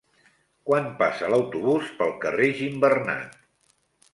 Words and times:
Quan 0.69 0.87
passa 1.01 1.29
l'autobús 1.33 1.91
pel 2.01 2.15
carrer 2.25 2.51
Gimbernat? 2.63 3.37